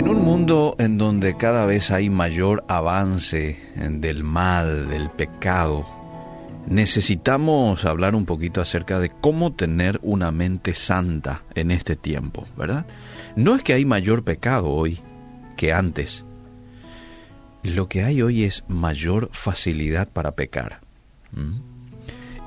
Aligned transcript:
En 0.00 0.08
un 0.08 0.24
mundo 0.24 0.76
en 0.78 0.96
donde 0.96 1.36
cada 1.36 1.66
vez 1.66 1.90
hay 1.90 2.08
mayor 2.08 2.64
avance 2.68 3.58
del 3.76 4.24
mal, 4.24 4.88
del 4.88 5.10
pecado, 5.10 5.84
necesitamos 6.66 7.84
hablar 7.84 8.14
un 8.14 8.24
poquito 8.24 8.62
acerca 8.62 8.98
de 8.98 9.10
cómo 9.10 9.52
tener 9.52 10.00
una 10.02 10.30
mente 10.30 10.72
santa 10.72 11.42
en 11.54 11.70
este 11.70 11.96
tiempo, 11.96 12.46
¿verdad? 12.56 12.86
No 13.36 13.54
es 13.54 13.62
que 13.62 13.74
hay 13.74 13.84
mayor 13.84 14.24
pecado 14.24 14.70
hoy 14.70 15.00
que 15.58 15.74
antes. 15.74 16.24
Lo 17.62 17.86
que 17.90 18.02
hay 18.02 18.22
hoy 18.22 18.44
es 18.44 18.64
mayor 18.68 19.28
facilidad 19.34 20.08
para 20.08 20.30
pecar. 20.30 20.80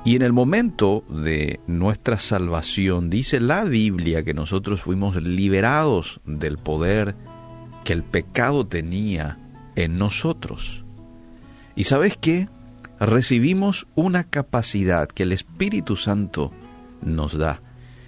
Y 0.04 0.16
en 0.16 0.22
el 0.22 0.32
momento 0.32 1.04
de 1.08 1.60
nuestra 1.68 2.18
salvación, 2.18 3.10
dice 3.10 3.38
la 3.38 3.62
Biblia 3.62 4.24
que 4.24 4.34
nosotros 4.34 4.80
fuimos 4.80 5.14
liberados 5.22 6.20
del 6.24 6.58
poder 6.58 7.14
que 7.84 7.92
el 7.92 8.02
pecado 8.02 8.66
tenía 8.66 9.38
en 9.76 9.98
nosotros. 9.98 10.84
¿Y 11.76 11.84
sabes 11.84 12.16
qué? 12.16 12.48
Recibimos 12.98 13.86
una 13.94 14.24
capacidad 14.24 15.08
que 15.08 15.24
el 15.24 15.32
Espíritu 15.32 15.96
Santo 15.96 16.52
nos 17.02 17.36
da. 17.36 17.60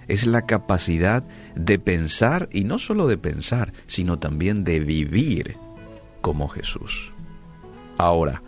Es 0.07 0.25
la 0.25 0.43
capacidad 0.43 1.23
de 1.55 1.79
pensar, 1.79 2.47
y 2.51 2.63
no 2.63 2.79
solo 2.79 3.07
de 3.07 3.17
pensar, 3.17 3.73
sino 3.87 4.17
también 4.19 4.63
de 4.63 4.79
vivir 4.79 5.57
como 6.21 6.47
Jesús. 6.47 7.11
Ahora, 7.97 8.41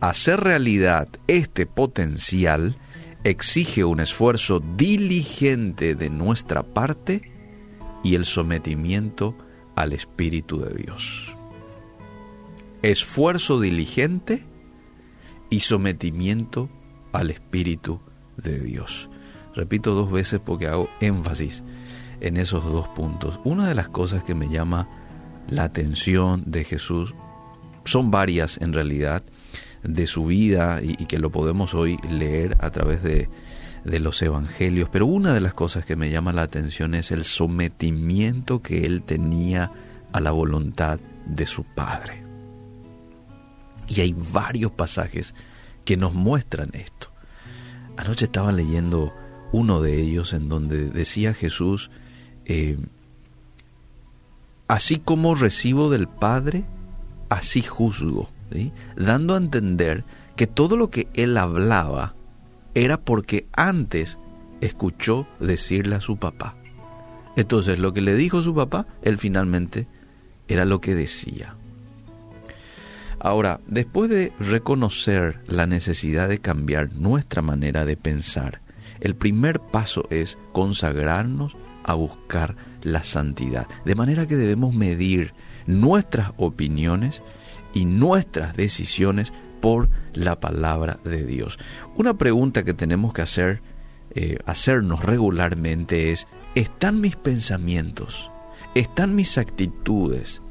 hacer 0.00 0.40
realidad 0.40 1.08
este 1.26 1.66
potencial 1.66 2.76
exige 3.24 3.84
un 3.84 4.00
esfuerzo 4.00 4.60
diligente 4.76 5.94
de 5.94 6.10
nuestra 6.10 6.62
parte 6.62 7.22
y 8.04 8.14
el 8.14 8.24
sometimiento 8.24 9.36
al 9.76 9.92
Espíritu 9.92 10.60
de 10.60 10.74
Dios. 10.74 11.34
Esfuerzo 12.82 13.60
diligente 13.60 14.44
y 15.50 15.60
sometimiento 15.60 16.68
al 17.12 17.30
Espíritu 17.30 18.00
de 18.36 18.58
Dios. 18.58 19.08
Repito 19.54 19.94
dos 19.94 20.10
veces 20.10 20.40
porque 20.44 20.66
hago 20.66 20.88
énfasis 21.00 21.62
en 22.20 22.36
esos 22.36 22.64
dos 22.64 22.88
puntos. 22.88 23.38
Una 23.44 23.68
de 23.68 23.74
las 23.74 23.88
cosas 23.88 24.24
que 24.24 24.34
me 24.34 24.48
llama 24.48 24.88
la 25.48 25.64
atención 25.64 26.44
de 26.46 26.64
Jesús, 26.64 27.14
son 27.84 28.10
varias 28.10 28.58
en 28.60 28.72
realidad, 28.72 29.22
de 29.82 30.06
su 30.06 30.26
vida 30.26 30.80
y, 30.80 30.94
que 31.06 31.18
lo 31.18 31.30
podemos 31.30 31.74
hoy 31.74 31.98
leer 32.08 32.56
a 32.60 32.70
través 32.70 33.02
de, 33.02 33.28
de 33.84 33.98
los 33.98 34.22
evangelios, 34.22 34.88
pero 34.90 35.06
una 35.06 35.34
de 35.34 35.40
las 35.40 35.54
cosas 35.54 35.84
que 35.84 35.96
me 35.96 36.10
llama 36.10 36.32
la 36.32 36.42
atención 36.42 36.94
es 36.94 37.10
el 37.10 37.24
sometimiento 37.24 38.62
que 38.62 38.84
él 38.84 39.02
tenía 39.02 39.70
a 40.12 40.20
la 40.20 40.30
voluntad 40.30 41.00
de 41.26 41.46
su 41.46 41.64
Padre. 41.64 42.22
Y 43.88 44.00
hay 44.00 44.14
varios 44.32 44.72
pasajes 44.72 45.34
que 45.84 45.96
nos 45.96 46.14
muestran 46.14 46.70
esto. 46.74 47.08
Anoche 47.96 48.26
estaba 48.26 48.52
leyendo 48.52 49.12
uno 49.52 49.80
de 49.82 50.00
ellos 50.00 50.32
en 50.32 50.48
donde 50.48 50.88
decía 50.88 51.34
Jesús, 51.34 51.90
eh, 52.44 52.78
así 54.68 54.98
como 54.98 55.34
recibo 55.34 55.90
del 55.90 56.08
Padre, 56.08 56.64
así 57.28 57.62
juzgo, 57.62 58.30
dando 58.96 59.34
a 59.34 59.38
entender 59.38 60.04
que 60.36 60.46
todo 60.46 60.76
lo 60.76 60.90
que 60.90 61.08
él 61.14 61.36
hablaba 61.36 62.14
era 62.74 63.00
porque 63.00 63.46
antes 63.52 64.18
escuchó 64.60 65.26
decirle 65.40 65.96
a 65.96 66.00
su 66.00 66.16
papá. 66.16 66.56
Entonces 67.36 67.78
lo 67.78 67.92
que 67.92 68.00
le 68.00 68.14
dijo 68.14 68.42
su 68.42 68.54
papá, 68.54 68.86
él 69.02 69.18
finalmente 69.18 69.86
era 70.48 70.64
lo 70.64 70.80
que 70.80 70.94
decía. 70.94 71.56
Ahora, 73.18 73.60
después 73.66 74.10
de 74.10 74.32
reconocer 74.40 75.40
la 75.46 75.66
necesidad 75.66 76.28
de 76.28 76.38
cambiar 76.38 76.92
nuestra 76.92 77.40
manera 77.40 77.84
de 77.84 77.96
pensar, 77.96 78.60
el 79.00 79.14
primer 79.14 79.60
paso 79.60 80.06
es 80.10 80.38
consagrarnos 80.52 81.56
a 81.84 81.94
buscar 81.94 82.56
la 82.82 83.04
santidad. 83.04 83.66
De 83.84 83.94
manera 83.94 84.26
que 84.26 84.36
debemos 84.36 84.74
medir 84.74 85.34
nuestras 85.66 86.32
opiniones 86.36 87.22
y 87.72 87.84
nuestras 87.84 88.56
decisiones 88.56 89.32
por 89.62 89.88
la 90.12 90.40
palabra 90.40 90.98
de 91.04 91.24
Dios. 91.24 91.58
Una 91.96 92.18
pregunta 92.18 92.64
que 92.64 92.74
tenemos 92.74 93.14
que 93.14 93.22
hacer, 93.22 93.62
eh, 94.10 94.38
hacernos 94.44 95.02
regularmente 95.02 96.12
es, 96.12 96.26
¿están 96.54 97.00
mis 97.00 97.16
pensamientos? 97.16 98.30
¿Están 98.74 99.14
mis 99.14 99.38
actitudes? 99.38 100.42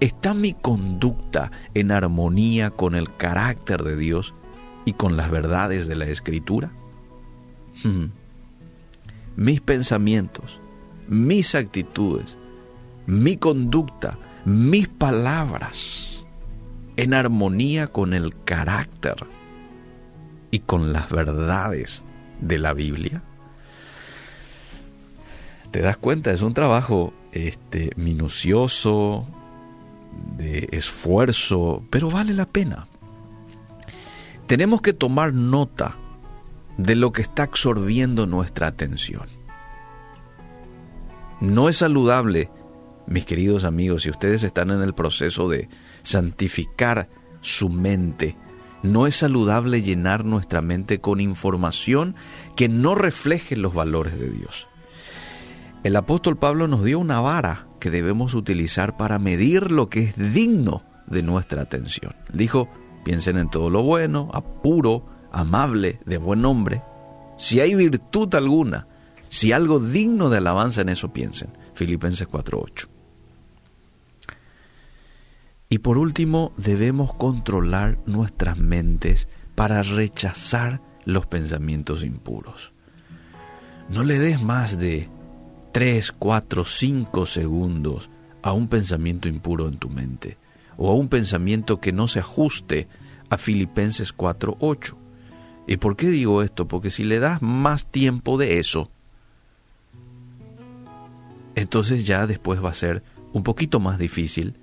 ¿Está 0.00 0.32
mi 0.34 0.52
conducta 0.52 1.50
en 1.74 1.90
armonía 1.90 2.70
con 2.70 2.94
el 2.94 3.14
carácter 3.16 3.82
de 3.82 3.96
Dios 3.96 4.32
y 4.84 4.92
con 4.92 5.16
las 5.16 5.30
verdades 5.30 5.88
de 5.88 5.96
la 5.96 6.06
Escritura? 6.06 6.70
Mis 9.36 9.60
pensamientos, 9.60 10.60
mis 11.08 11.56
actitudes, 11.56 12.38
mi 13.06 13.36
conducta, 13.36 14.16
mis 14.44 14.86
palabras 14.86 16.13
en 16.96 17.14
armonía 17.14 17.88
con 17.88 18.14
el 18.14 18.34
carácter 18.44 19.16
y 20.50 20.60
con 20.60 20.92
las 20.92 21.10
verdades 21.10 22.02
de 22.40 22.58
la 22.58 22.72
Biblia. 22.72 23.22
Te 25.70 25.80
das 25.80 25.96
cuenta, 25.96 26.32
es 26.32 26.42
un 26.42 26.54
trabajo 26.54 27.12
este, 27.32 27.90
minucioso, 27.96 29.26
de 30.36 30.68
esfuerzo, 30.70 31.82
pero 31.90 32.10
vale 32.10 32.32
la 32.32 32.46
pena. 32.46 32.86
Tenemos 34.46 34.82
que 34.82 34.92
tomar 34.92 35.32
nota 35.32 35.96
de 36.76 36.94
lo 36.94 37.12
que 37.12 37.22
está 37.22 37.44
absorbiendo 37.44 38.26
nuestra 38.26 38.66
atención. 38.66 39.26
No 41.40 41.68
es 41.68 41.78
saludable, 41.78 42.50
mis 43.06 43.26
queridos 43.26 43.64
amigos, 43.64 44.02
si 44.02 44.10
ustedes 44.10 44.42
están 44.42 44.70
en 44.70 44.82
el 44.82 44.94
proceso 44.94 45.48
de 45.48 45.68
santificar 46.02 47.08
su 47.40 47.68
mente. 47.68 48.36
No 48.82 49.06
es 49.06 49.16
saludable 49.16 49.82
llenar 49.82 50.24
nuestra 50.24 50.60
mente 50.60 51.00
con 51.00 51.20
información 51.20 52.14
que 52.56 52.68
no 52.68 52.94
refleje 52.94 53.56
los 53.56 53.72
valores 53.72 54.18
de 54.18 54.30
Dios. 54.30 54.68
El 55.82 55.96
apóstol 55.96 56.36
Pablo 56.36 56.66
nos 56.68 56.84
dio 56.84 56.98
una 56.98 57.20
vara 57.20 57.66
que 57.78 57.90
debemos 57.90 58.34
utilizar 58.34 58.96
para 58.96 59.18
medir 59.18 59.70
lo 59.70 59.90
que 59.90 60.04
es 60.04 60.32
digno 60.34 60.82
de 61.06 61.22
nuestra 61.22 61.62
atención. 61.62 62.14
Dijo, 62.32 62.68
piensen 63.04 63.36
en 63.36 63.50
todo 63.50 63.68
lo 63.68 63.82
bueno, 63.82 64.30
apuro, 64.32 65.06
amable, 65.30 66.00
de 66.06 66.18
buen 66.18 66.40
nombre. 66.40 66.82
Si 67.36 67.60
hay 67.60 67.74
virtud 67.74 68.34
alguna, 68.34 68.86
si 69.28 69.52
algo 69.52 69.80
digno 69.80 70.30
de 70.30 70.38
alabanza 70.38 70.80
en 70.80 70.88
eso 70.88 71.12
piensen. 71.12 71.50
Filipenses 71.74 72.28
4.8. 72.28 72.93
Y 75.74 75.78
por 75.78 75.98
último, 75.98 76.52
debemos 76.56 77.12
controlar 77.14 77.98
nuestras 78.06 78.58
mentes 78.58 79.26
para 79.56 79.82
rechazar 79.82 80.80
los 81.04 81.26
pensamientos 81.26 82.04
impuros. 82.04 82.70
No 83.88 84.04
le 84.04 84.20
des 84.20 84.40
más 84.40 84.78
de 84.78 85.08
3, 85.72 86.12
4, 86.12 86.64
5 86.64 87.26
segundos 87.26 88.08
a 88.42 88.52
un 88.52 88.68
pensamiento 88.68 89.26
impuro 89.26 89.66
en 89.66 89.78
tu 89.78 89.90
mente 89.90 90.38
o 90.76 90.92
a 90.92 90.94
un 90.94 91.08
pensamiento 91.08 91.80
que 91.80 91.90
no 91.90 92.06
se 92.06 92.20
ajuste 92.20 92.86
a 93.28 93.36
Filipenses 93.36 94.12
4, 94.12 94.56
8. 94.60 94.96
¿Y 95.66 95.78
por 95.78 95.96
qué 95.96 96.06
digo 96.06 96.42
esto? 96.42 96.68
Porque 96.68 96.92
si 96.92 97.02
le 97.02 97.18
das 97.18 97.42
más 97.42 97.86
tiempo 97.86 98.38
de 98.38 98.60
eso, 98.60 98.92
entonces 101.56 102.04
ya 102.04 102.28
después 102.28 102.64
va 102.64 102.70
a 102.70 102.74
ser 102.74 103.02
un 103.32 103.42
poquito 103.42 103.80
más 103.80 103.98
difícil 103.98 104.54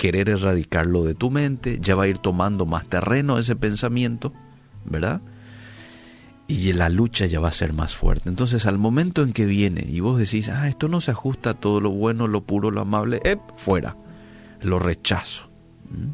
querer 0.00 0.30
erradicarlo 0.30 1.04
de 1.04 1.14
tu 1.14 1.30
mente, 1.30 1.78
ya 1.78 1.94
va 1.94 2.04
a 2.04 2.08
ir 2.08 2.16
tomando 2.16 2.64
más 2.64 2.88
terreno 2.88 3.38
ese 3.38 3.54
pensamiento, 3.54 4.32
¿verdad? 4.86 5.20
Y 6.48 6.72
la 6.72 6.88
lucha 6.88 7.26
ya 7.26 7.38
va 7.38 7.48
a 7.48 7.52
ser 7.52 7.74
más 7.74 7.94
fuerte. 7.94 8.30
Entonces, 8.30 8.64
al 8.64 8.78
momento 8.78 9.20
en 9.20 9.34
que 9.34 9.44
viene 9.44 9.84
y 9.86 10.00
vos 10.00 10.18
decís, 10.18 10.48
ah, 10.48 10.70
esto 10.70 10.88
no 10.88 11.02
se 11.02 11.10
ajusta 11.10 11.50
a 11.50 11.54
todo 11.54 11.82
lo 11.82 11.90
bueno, 11.90 12.28
lo 12.28 12.40
puro, 12.40 12.70
lo 12.70 12.80
amable, 12.80 13.20
¡eh! 13.24 13.36
fuera, 13.58 13.94
lo 14.62 14.78
rechazo. 14.78 15.50
¿Mm? 15.90 16.12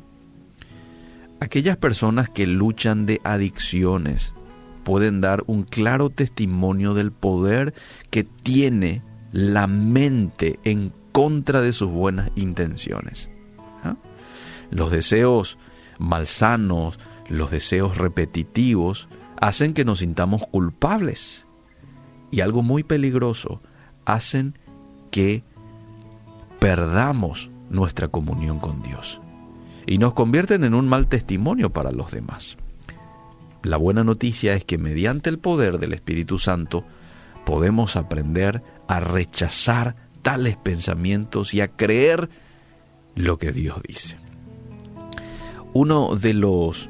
Aquellas 1.39 1.77
personas 1.77 2.29
que 2.29 2.49
luchan 2.49 3.07
de 3.07 3.21
adicciones 3.23 4.35
pueden 4.83 5.21
dar 5.21 5.45
un 5.47 5.63
claro 5.63 6.11
testimonio 6.11 6.93
del 6.93 7.13
poder 7.13 7.73
que 8.11 8.25
tiene 8.25 9.03
la 9.31 9.69
mente 9.69 10.59
en 10.65 10.93
contra 11.13 11.63
de 11.63 11.73
sus 11.73 11.89
buenas 11.89 12.33
intenciones. 12.35 13.31
Los 14.71 14.91
deseos 14.91 15.59
malsanos, 15.99 16.99
los 17.29 17.51
deseos 17.51 17.97
repetitivos, 17.97 19.09
hacen 19.41 19.75
que 19.75 19.85
nos 19.85 20.01
sintamos 20.01 20.47
culpables. 20.47 21.47
Y 22.31 22.41
algo 22.41 22.63
muy 22.63 22.83
peligroso, 22.83 23.61
hacen 24.05 24.59
que 25.11 25.45
perdamos 26.59 27.51
nuestra 27.71 28.09
comunión 28.09 28.59
con 28.59 28.83
Dios 28.83 29.21
y 29.87 29.99
nos 29.99 30.15
convierten 30.15 30.65
en 30.65 30.75
un 30.75 30.89
mal 30.89 31.07
testimonio 31.07 31.71
para 31.73 31.93
los 31.93 32.11
demás. 32.11 32.57
La 33.63 33.77
buena 33.77 34.05
noticia 34.05 34.55
es 34.55 34.65
que 34.65 34.79
mediante 34.79 35.31
el 35.31 35.39
poder 35.39 35.79
del 35.79 35.93
Espíritu 35.93 36.39
Santo 36.39 36.85
podemos 37.45 37.97
aprender 37.97 38.63
a 38.89 39.01
rechazar 39.01 39.97
tales 40.23 40.57
pensamientos 40.57 41.55
y 41.55 41.61
a 41.61 41.69
creer 41.69 42.29
lo 43.17 43.39
que 43.39 43.51
Dios 43.51 43.81
dice. 43.87 44.17
Uno 45.73 46.15
de 46.15 46.33
los 46.33 46.89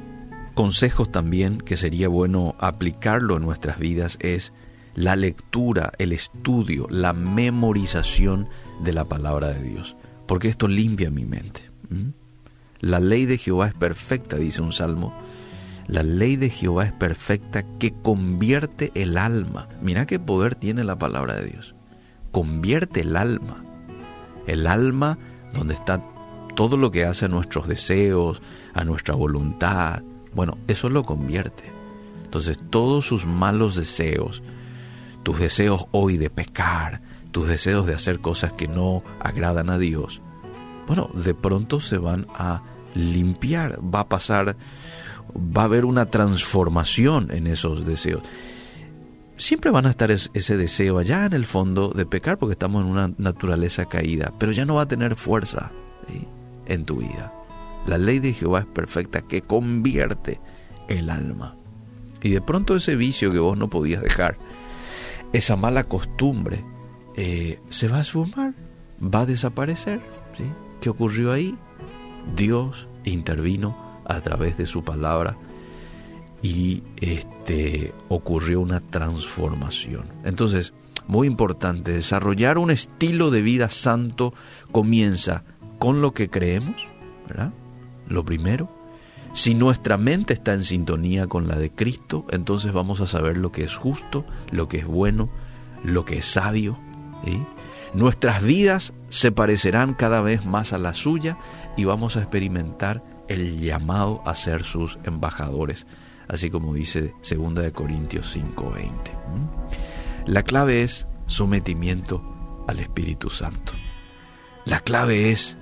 consejos 0.53 1.11
también 1.11 1.57
que 1.57 1.77
sería 1.77 2.07
bueno 2.07 2.55
aplicarlo 2.59 3.37
en 3.37 3.43
nuestras 3.43 3.79
vidas 3.79 4.17
es 4.21 4.53
la 4.93 5.15
lectura, 5.15 5.93
el 5.97 6.11
estudio, 6.11 6.87
la 6.89 7.13
memorización 7.13 8.47
de 8.83 8.93
la 8.93 9.05
palabra 9.05 9.49
de 9.49 9.61
Dios, 9.61 9.95
porque 10.27 10.49
esto 10.49 10.67
limpia 10.67 11.09
mi 11.09 11.25
mente. 11.25 11.61
La 12.79 12.99
ley 12.99 13.25
de 13.25 13.37
Jehová 13.37 13.67
es 13.67 13.73
perfecta, 13.73 14.37
dice 14.37 14.61
un 14.61 14.73
salmo. 14.73 15.13
La 15.87 16.03
ley 16.03 16.35
de 16.35 16.49
Jehová 16.49 16.85
es 16.85 16.91
perfecta 16.91 17.63
que 17.79 17.93
convierte 17.93 18.91
el 18.93 19.17
alma. 19.17 19.69
Mira 19.81 20.05
qué 20.05 20.19
poder 20.19 20.55
tiene 20.55 20.83
la 20.83 20.97
palabra 20.97 21.35
de 21.35 21.47
Dios. 21.47 21.75
Convierte 22.31 23.01
el 23.01 23.15
alma. 23.15 23.63
El 24.47 24.67
alma 24.67 25.17
donde 25.53 25.73
está 25.73 26.01
todo 26.57 26.75
lo 26.75 26.89
que 26.89 27.05
hace 27.05 27.25
a 27.25 27.27
nuestros 27.27 27.67
deseos, 27.67 28.41
a 28.73 28.83
nuestra 28.83 29.13
voluntad. 29.13 30.01
Bueno, 30.33 30.57
eso 30.67 30.89
lo 30.89 31.03
convierte. 31.03 31.71
Entonces 32.23 32.59
todos 32.71 33.05
sus 33.05 33.27
malos 33.27 33.75
deseos, 33.75 34.41
tus 35.21 35.39
deseos 35.39 35.85
hoy 35.91 36.17
de 36.17 36.31
pecar, 36.31 37.01
tus 37.31 37.47
deseos 37.47 37.85
de 37.85 37.93
hacer 37.93 38.21
cosas 38.21 38.53
que 38.53 38.67
no 38.67 39.03
agradan 39.19 39.69
a 39.69 39.77
Dios, 39.77 40.19
bueno, 40.87 41.11
de 41.13 41.35
pronto 41.35 41.79
se 41.79 41.99
van 41.99 42.25
a 42.33 42.63
limpiar, 42.95 43.79
va 43.79 43.99
a 43.99 44.09
pasar, 44.09 44.55
va 45.35 45.61
a 45.61 45.65
haber 45.65 45.85
una 45.85 46.07
transformación 46.07 47.29
en 47.29 47.45
esos 47.45 47.85
deseos. 47.85 48.23
Siempre 49.37 49.69
van 49.69 49.85
a 49.85 49.91
estar 49.91 50.09
ese 50.09 50.57
deseo 50.57 50.97
allá 50.97 51.27
en 51.27 51.33
el 51.33 51.45
fondo 51.45 51.89
de 51.89 52.07
pecar 52.07 52.39
porque 52.39 52.53
estamos 52.53 52.83
en 52.83 52.89
una 52.89 53.11
naturaleza 53.19 53.85
caída, 53.85 54.33
pero 54.39 54.53
ya 54.53 54.65
no 54.65 54.73
va 54.73 54.81
a 54.81 54.87
tener 54.87 55.15
fuerza 55.15 55.69
en 56.67 56.85
tu 56.85 56.97
vida. 56.97 57.33
La 57.87 57.97
ley 57.97 58.19
de 58.19 58.33
Jehová 58.33 58.59
es 58.59 58.65
perfecta 58.65 59.21
que 59.21 59.41
convierte 59.41 60.39
el 60.87 61.09
alma. 61.09 61.55
Y 62.21 62.29
de 62.29 62.41
pronto 62.41 62.75
ese 62.75 62.95
vicio 62.95 63.31
que 63.31 63.39
vos 63.39 63.57
no 63.57 63.69
podías 63.69 64.01
dejar, 64.01 64.37
esa 65.33 65.55
mala 65.55 65.83
costumbre, 65.83 66.63
eh, 67.15 67.59
se 67.69 67.87
va 67.87 67.97
a 67.97 68.01
esfumar, 68.01 68.53
va 69.01 69.21
a 69.21 69.25
desaparecer. 69.25 69.99
¿sí? 70.37 70.43
¿Qué 70.81 70.89
ocurrió 70.89 71.31
ahí? 71.31 71.55
Dios 72.35 72.87
intervino 73.05 73.77
a 74.05 74.19
través 74.21 74.57
de 74.57 74.65
su 74.65 74.83
palabra 74.83 75.35
y 76.41 76.83
este, 76.97 77.93
ocurrió 78.09 78.61
una 78.61 78.81
transformación. 78.81 80.07
Entonces, 80.23 80.73
muy 81.07 81.27
importante, 81.27 81.93
desarrollar 81.93 82.57
un 82.57 82.71
estilo 82.71 83.31
de 83.31 83.41
vida 83.41 83.69
santo 83.69 84.33
comienza 84.71 85.43
con 85.79 86.01
lo 86.01 86.13
que 86.13 86.29
creemos, 86.29 86.75
¿verdad? 87.27 87.51
Lo 88.07 88.23
primero. 88.25 88.69
Si 89.33 89.53
nuestra 89.53 89.97
mente 89.97 90.33
está 90.33 90.53
en 90.53 90.63
sintonía 90.63 91.27
con 91.27 91.47
la 91.47 91.57
de 91.57 91.69
Cristo, 91.69 92.25
entonces 92.31 92.73
vamos 92.73 93.01
a 93.01 93.07
saber 93.07 93.37
lo 93.37 93.51
que 93.51 93.63
es 93.63 93.75
justo, 93.75 94.25
lo 94.51 94.67
que 94.67 94.79
es 94.79 94.85
bueno, 94.85 95.29
lo 95.83 96.05
que 96.05 96.19
es 96.19 96.25
sabio. 96.25 96.79
¿sí? 97.23 97.43
Nuestras 97.93 98.41
vidas 98.41 98.93
se 99.09 99.31
parecerán 99.31 99.93
cada 99.93 100.21
vez 100.21 100.45
más 100.45 100.73
a 100.73 100.77
la 100.77 100.93
suya 100.93 101.37
y 101.77 101.85
vamos 101.85 102.17
a 102.17 102.21
experimentar 102.21 103.03
el 103.27 103.59
llamado 103.59 104.21
a 104.25 104.35
ser 104.35 104.63
sus 104.63 104.97
embajadores, 105.03 105.85
así 106.27 106.49
como 106.49 106.73
dice 106.73 107.13
2 107.29 107.55
de 107.55 107.71
Corintios 107.71 108.35
5:20. 108.35 108.91
La 110.25 110.43
clave 110.43 110.83
es 110.83 111.07
sometimiento 111.27 112.65
al 112.67 112.79
Espíritu 112.79 113.29
Santo. 113.29 113.73
La 114.65 114.81
clave 114.81 115.31
es 115.31 115.57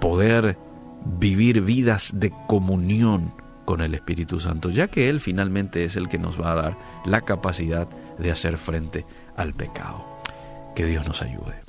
poder 0.00 0.56
vivir 1.04 1.62
vidas 1.62 2.10
de 2.14 2.32
comunión 2.46 3.32
con 3.64 3.80
el 3.82 3.94
Espíritu 3.94 4.40
Santo, 4.40 4.70
ya 4.70 4.88
que 4.88 5.08
Él 5.08 5.20
finalmente 5.20 5.84
es 5.84 5.96
el 5.96 6.08
que 6.08 6.18
nos 6.18 6.40
va 6.40 6.52
a 6.52 6.54
dar 6.54 6.78
la 7.04 7.20
capacidad 7.20 7.86
de 8.18 8.30
hacer 8.30 8.56
frente 8.56 9.04
al 9.36 9.54
pecado. 9.54 10.04
Que 10.74 10.86
Dios 10.86 11.06
nos 11.06 11.22
ayude. 11.22 11.67